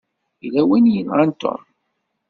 Yella 0.43 0.61
win 0.67 0.85
i 0.89 0.93
yenɣa 0.95 1.25
Tom. 1.41 1.61